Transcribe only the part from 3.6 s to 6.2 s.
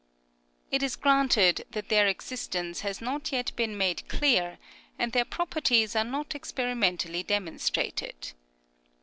made clear, and their properties are